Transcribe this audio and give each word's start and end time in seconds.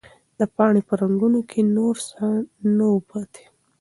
د 0.39 0.41
پاڼې 0.55 0.81
په 0.87 0.93
رګونو 1.01 1.39
کې 1.49 1.61
نور 1.75 1.95
څه 2.09 2.25
نه 2.75 2.85
وو 2.91 2.99
پاتې. 3.09 3.43